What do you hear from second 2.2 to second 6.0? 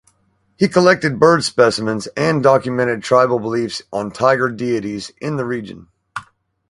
documented tribal beliefs on tiger deities in the region.